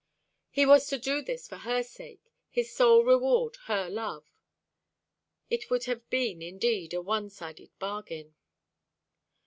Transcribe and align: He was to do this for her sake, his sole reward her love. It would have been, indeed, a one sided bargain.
He 0.49 0.65
was 0.65 0.87
to 0.87 0.97
do 0.97 1.21
this 1.21 1.47
for 1.47 1.57
her 1.57 1.83
sake, 1.83 2.33
his 2.49 2.73
sole 2.75 3.03
reward 3.03 3.57
her 3.65 3.87
love. 3.87 4.25
It 5.51 5.69
would 5.69 5.83
have 5.83 6.09
been, 6.09 6.41
indeed, 6.41 6.95
a 6.95 7.01
one 7.03 7.29
sided 7.29 7.69
bargain. 7.77 8.33